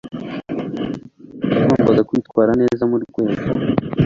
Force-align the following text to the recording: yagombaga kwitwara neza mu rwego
yagombaga 1.57 2.07
kwitwara 2.09 2.51
neza 2.61 2.83
mu 2.89 2.97
rwego 3.03 3.41